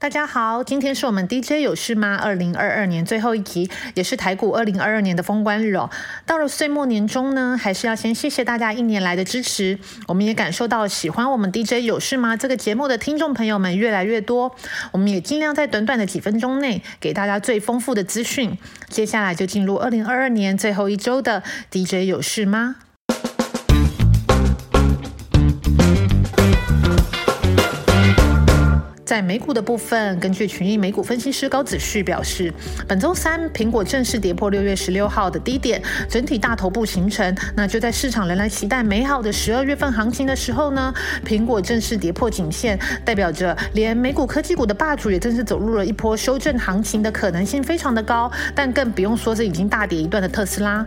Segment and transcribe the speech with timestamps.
[0.00, 2.14] 大家好，今天是我们 DJ 有事吗？
[2.14, 5.90] 二零二二年最后一集，也是台股二零二二年的封关日哦。
[6.24, 9.76] 到了岁末年终呢，还是要先谢谢大家一年来的支持。
[10.06, 14.54] 我们也感受到喜欢我们 DJ 有事吗这个节目的听众朋友们越来越多。
[14.92, 18.56] 我们也尽量在短短的几分钟内给大家最丰富的资讯。
[18.88, 21.42] 接下来就进入二零二二年最后一周的
[21.72, 22.76] DJ 有事吗？
[29.08, 32.52] 在美股的部分，根据群益美股分析师高子旭表示，
[32.86, 37.34] 本周三苹果正式跌破六月十六号的低点，整体大头部形成。
[37.56, 40.92] 那就在市场仍然期待美好的十二月份行情的时候呢，
[41.24, 48.30] 苹果正式跌破颈线，代表着连美股科技股的霸主也正式走入了一波修正行情的可能性非常的高。
[48.54, 50.86] 但更不用说是已经大跌一段的特斯拉。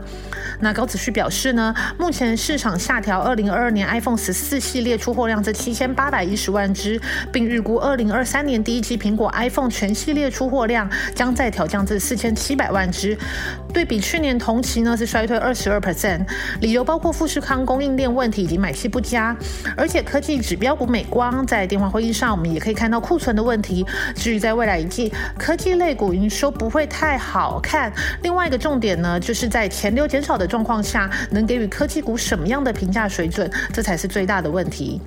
[0.59, 7.01] 那高子旭表示呢，目前市场下调二零二二年 iPhone 十四系列出货量至七千八百一十万只，
[7.33, 8.10] 并预估二零。
[8.11, 13.17] 二三年第一季苹果 iPhone 全系列出货量将再调降至四千七百万只，
[13.73, 16.25] 对比去年同期呢是衰退二十二 percent，
[16.59, 19.35] 理由包括富士康供应链问题以及买气不佳，
[19.77, 23.85] 而且科技指标股美光在电话会议上我们也可以看到库存的问题。
[24.15, 27.91] 至于在未来一季科技类股营收不会太好看，
[28.23, 35.01] 另外一个重点呢就是在钱流减少的状况下，能给予科技股什么样的评价水准，这才是最大的问题。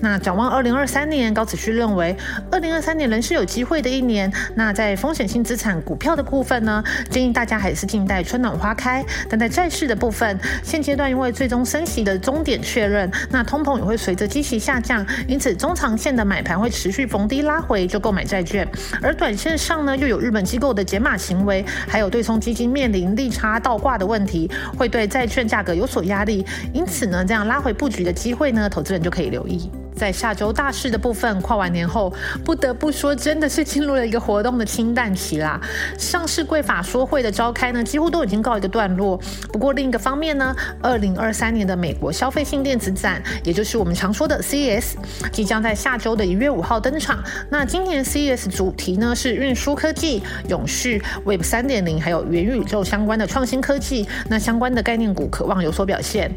[0.00, 2.16] 那展望二零二三年，高子旭认为。
[2.50, 4.32] 二零二三年仍是有机会的一年。
[4.54, 9.04] 那在风险性资产股票的部分呢，建议大家还是静待春暖花开。
[9.28, 18.66] 但在债市的部分，现阶段因为最终升息的终点确认，那通膨也会随着基息下降，因此中长线的买盘会持续逢低拉回，就购买债券。
[19.02, 26.44] 而短线上呢，又有日本机构的解码行为，还有对冲基金面临利差倒挂的问题，会对债券价格有所压力。
[26.72, 29.70] 因此呢，这样拉回布局的机会呢，投资人就可以留意。
[29.98, 32.12] 在下周大事的部分，跨完年后，
[32.44, 35.60] 不得不说，真的是进入了一个活动的清淡期啦。
[35.98, 39.20] 上市贵法说会的召开呢，几乎都已经告一个段落。
[39.52, 44.94] 不过另一个方面呢，二零二三年的美国消费性电子展，也就是我们常说的 CES，
[45.32, 47.22] 即将在下周的一月五号登场。
[47.50, 54.06] 那今年 CES 主题呢是运输科技、永续、Web 三点零，还有元宇宙相关的创新科技。
[54.28, 56.30] 那相关的概念股渴望有所表现。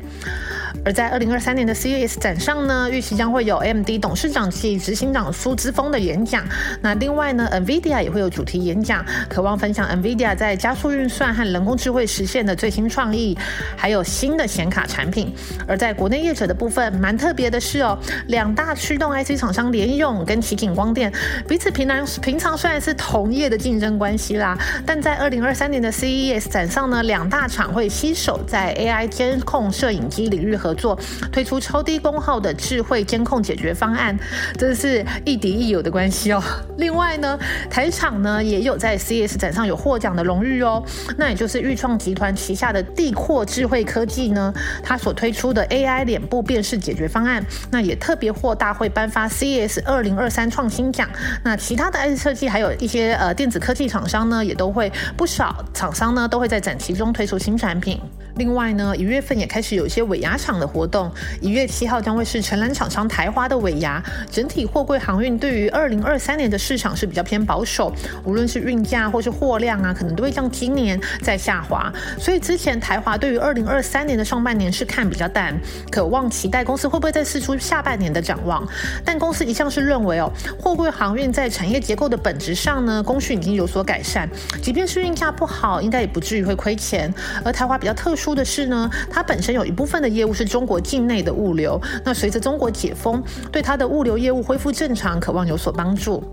[0.84, 6.44] 而在二零二三年的 CES 展上呢，预期将会有 MD 董事长及执行长苏之峰的演讲。
[6.82, 13.38] 那另外呢，NVIDIA 也会有主题演讲，渴望分享 NVIDIA 在加速运算和人工智慧实现的最新创意，
[13.76, 15.34] 还有新的显卡产品。
[15.68, 21.12] 而在国内业者的部分，蛮特别的是哦，两大驱动 IC 厂商联用跟奇景光电
[21.48, 30.72] 彼此平常平常虽然是同业的竞争关系啦，但在二零二三年的 CES 展上呢，两大厂会携手在 AI 监控摄影机领域合。
[30.82, 30.98] 作
[31.32, 34.18] 推出超低功耗的智慧监控解决方案，
[34.58, 36.42] 真是亦敌亦友的关系哦。
[36.78, 37.38] 另外呢，
[37.70, 40.84] 台厂呢也有在 CS 展上有获奖的荣誉哦。
[41.18, 44.52] 那也就是裕创集团旗下的地阔智慧科技呢，
[44.82, 51.08] 它所推出的 AI 脸部辨识解决方案，那也特别获大会颁发 CS 二零二三创新奖。
[51.44, 58.02] 那其他的 IC 设计还有一些呃电子科技厂商呢，也都会不少厂商呢都会在展期中推出新产品。
[58.36, 61.12] 另外呢，一月份也开始有一些尾牙厂的活动。
[61.42, 64.02] 一月七号将会是承揽厂商台华的尾牙。
[64.32, 67.94] 整体货柜航运对于二零二三年的市场是比较偏保守，
[68.24, 71.92] 无论是运价或是货量啊，可能都会像今年在下滑。
[72.18, 75.54] 所以之前台华对于二零二三年的上半年是看比较淡，
[75.92, 78.66] 渴望期待公司会不会再试出下半年的展望。
[79.04, 84.30] 但公司一向是认为哦，货柜航运在产业结构的本质上呢，供需已经有所改善，
[84.62, 87.14] 即便是运价不好，应该也不至于会亏钱。
[87.44, 88.21] 而台华比较特殊。
[88.22, 96.24] 出的是呢，它本身有一部分的业务是中国境内的物流，那随着中国解封，对它的物流业务恢复正常，渴望有所帮助。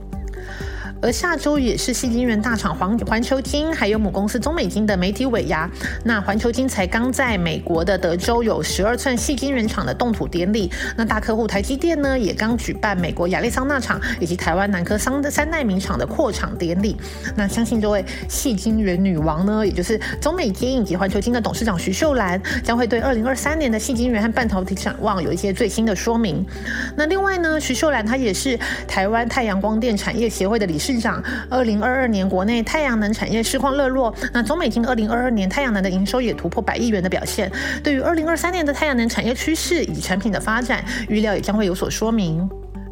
[1.00, 5.70] 而下周也是细晶圆大厂环环球晶还有母公司中美晶的媒体尾牙。
[6.04, 10.70] 那环球晶才刚在美国的德州有十二寸细晶圆厂的动土典礼。
[10.96, 16.96] 那大客户台积电呢，也刚举办美国亚利桑那厂以及台湾南科三的三代名厂的扩厂典礼。
[17.36, 26.44] 那相信这位细晶圆女王呢，也就是中美晶以及环球晶的董事长徐秀兰，将会对二零二三年的细晶圆和半导体展望有一些最新的说明。
[26.96, 28.58] 那另外呢，徐秀兰她也是
[28.88, 30.87] 台湾太阳光电产业协会的理事。
[30.88, 37.52] 市场，二零二二年国内太阳能产业市况热络，那中美金二零二二年太阳能的营收也突破百亿元的表现，
[37.84, 42.48] 对于二零二三年的太阳能产业趋势以及产品的发展，预料也将会有所说明。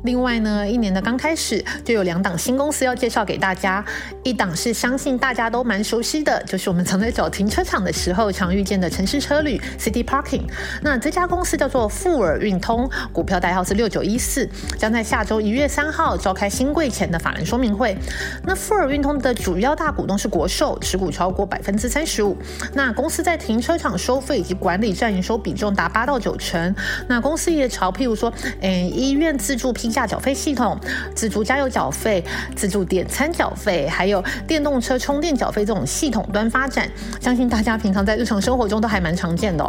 [0.07, 3.85] 另外呢，一年的刚开始就有两档新公司要介绍给大家，
[4.23, 10.45] 一档是相信大家都蛮熟悉的，就是我们常在找停车场的时候常遇见的城市车旅 City Parking。
[10.81, 14.49] 那这家公司叫做富尔运通，股票代号是六九一四，
[14.79, 17.99] 将在下周一月三号召开新柜前的法人说明会。
[18.45, 22.37] 那富尔运通的主要大股东是国寿，持股超过百分之三十五。
[22.75, 26.73] 那公司在停车场收费以及管理占营收比重达八到九成。
[27.09, 30.79] 那公司也朝譬如说，嗯，医院自助批下缴费系统、
[31.15, 32.23] 自助加油缴费、
[32.55, 36.87] 自助点餐缴费，还有电动车充电缴费这种系统端发展，
[37.19, 39.65] 相信大家平常在日常生活中都还蛮常见的。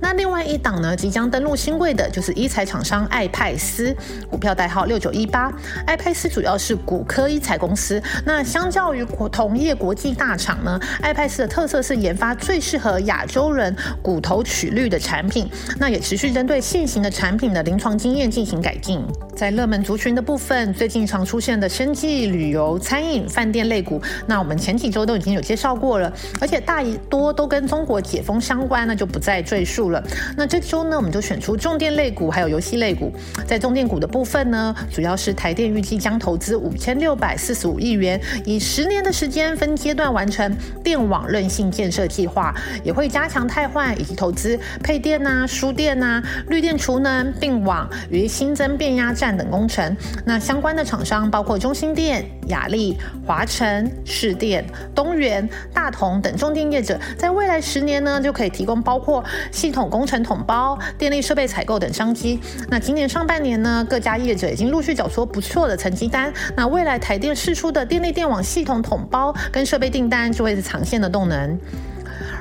[0.00, 3.92] 那另外一档呢，即将登陆新贵的就是医材厂商爱派斯，
[4.30, 5.52] 股票代号六九一八。
[5.84, 8.00] 爱派斯主要是骨科医材公司。
[8.24, 15.50] 那相较于同业国际大厂呢，爱派斯的特色是研发最适合亚洲人骨头取率的产品。
[15.80, 19.04] 那也持续针对现行的产品的临床经验进行改进。
[19.34, 26.12] 在热门族群的部分，最近常出现的生计、旅游、餐饮、饭店类股，那我们前几周都已经有介绍过了，
[26.42, 30.02] 而且大多都跟中国解封相关，那就不再赘述了。
[30.36, 33.12] 那这周呢，我们就选出重电类股，还有游戏类股。
[33.46, 40.54] 在重电股的部分呢，主要是台电预计将投资五千六百四十五亿元，以十年的时间分阶段完成
[40.84, 42.54] 电网韧性建设计划，
[42.84, 49.35] 也会加强汰换以及投资配电呐、输电呐、绿电储能并网与新增变压站。
[49.36, 52.96] 等工程，那相关的厂商包括中心电、雅力、
[53.26, 62.40] 华晨、市电、东元、大同等重电业者，在未来十年呢，就可以提供包括系统工程统包、电力设备采购等商机。
[62.68, 66.32] 那今年上半年呢，各家业者已经陆续缴出不错的成绩单。
[66.56, 71.58] 那未来台电释出的电力电网系统统包跟设备订单，就会是长线的动能。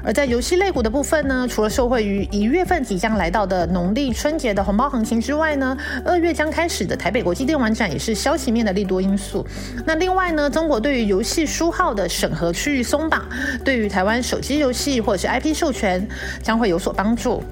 [0.06, 5.76] 而在游戏类股的部分呢，除了受惠于一月份即将来到的农历春节的红包行情之外呢，
[6.06, 9.46] 二月将开始的台北国际电玩展也是消息面的利多因素。
[9.84, 13.26] 那另外呢，中国对于游戏书号的审核区域松绑，
[13.64, 16.08] 对于台湾手机游戏或者是 IP 授权
[16.44, 17.44] 将会有所帮助。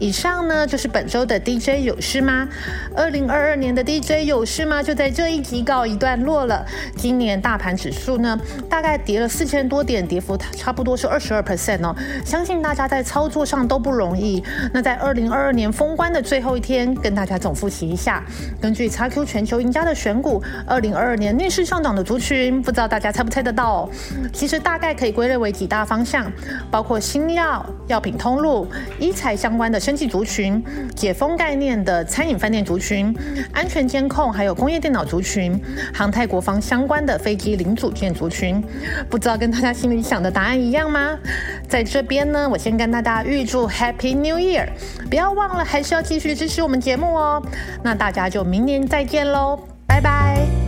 [0.00, 2.48] 以上呢就是本周的 DJ 有事吗？
[2.96, 4.82] 二零二二年的 DJ 有事吗？
[4.82, 6.64] 就在这一集告一段落了。
[6.96, 11.94] 今年大盘指数呢，大概跌了四千多点，跌幅差不多是二十二 percent 哦。
[12.24, 14.42] 相信大家在操作上都不容易。
[14.72, 18.24] 那在二零二二年封关的最后一天，跟大家总复习一下。
[18.58, 23.86] 根据 XQ 全球赢家的选股，二零二二年逆势上涨的族群，不知道大家猜不猜得到？
[24.32, 26.32] 其实大概可以归类为几大方向，
[26.70, 28.66] 包括新药、药品通路、
[28.98, 29.78] 医材相关的。
[29.90, 30.62] 经济族群、
[30.94, 33.12] 解封概念的餐饮饭店族群、
[33.52, 35.60] 安全监控还有工业电脑族群、
[35.92, 38.62] 航太国防相关的飞机零组件族群，
[39.08, 41.18] 不知道跟大家心里想的答案一样吗？
[41.66, 44.68] 在这边呢，我先跟大家预祝 Happy New Year，
[45.10, 47.42] 不要忘了还是要继续支持我们节目哦。
[47.82, 49.58] 那大家就明年再见喽，
[49.88, 50.59] 拜拜。